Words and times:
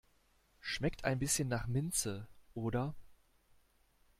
Schmeckt 0.61 1.05
ein 1.05 1.19
bisschen 1.19 1.47
nach 1.47 1.67
Minze, 1.67 2.27
oder? 2.55 2.95